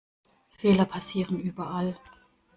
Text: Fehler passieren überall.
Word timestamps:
Fehler 0.57 0.85
passieren 0.85 1.39
überall. 1.39 1.95